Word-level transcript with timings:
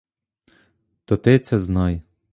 То 1.05 1.17
ти 1.17 1.39
це 1.39 1.57
знай. 1.57 2.01